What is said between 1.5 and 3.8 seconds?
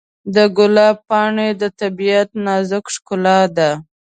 د طبیعت نازک ښکلا ده.